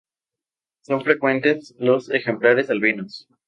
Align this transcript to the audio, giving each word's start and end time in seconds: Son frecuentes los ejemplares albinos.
Son 0.81 1.03
frecuentes 1.03 1.75
los 1.77 2.09
ejemplares 2.09 2.71
albinos. 2.71 3.27